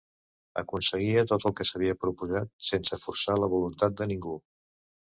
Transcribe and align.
Aconseguia 0.61 1.25
tot 1.33 1.45
el 1.51 1.53
que 1.59 1.69
s’havia 1.71 1.97
proposat 2.07 2.51
sense 2.73 3.01
forçar 3.07 3.39
la 3.45 3.55
voluntat 3.57 4.01
de 4.03 4.13
ningú. 4.15 4.39